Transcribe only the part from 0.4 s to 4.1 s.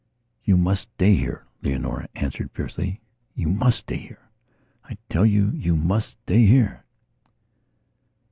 "You must stay here," Leonora answered fiercely. "You must stay